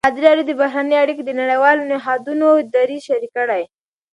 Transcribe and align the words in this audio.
ازادي 0.07 0.21
راډیو 0.25 0.45
د 0.47 0.51
بهرنۍ 0.61 0.95
اړیکې 1.03 1.23
د 1.25 1.31
نړیوالو 1.41 1.87
نهادونو 1.91 2.47
دریځ 2.73 3.01
شریک 3.07 3.31
کړی. 3.37 3.63